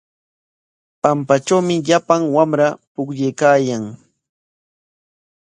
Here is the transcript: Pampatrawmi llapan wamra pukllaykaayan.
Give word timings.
Pampatrawmi 1.01 1.75
llapan 1.87 2.21
wamra 2.35 2.67
pukllaykaayan. 2.93 3.83